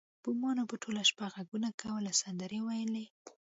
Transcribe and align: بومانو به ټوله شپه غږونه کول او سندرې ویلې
بومانو 0.23 0.63
به 0.69 0.75
ټوله 0.83 1.03
شپه 1.09 1.25
غږونه 1.33 1.69
کول 1.81 2.03
او 2.09 2.15
سندرې 2.21 2.59
ویلې 2.63 3.05